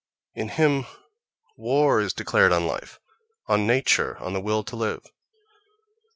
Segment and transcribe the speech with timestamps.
[0.33, 0.87] In him
[1.57, 2.99] war is declared on life,
[3.45, 5.03] on nature, on the will to live!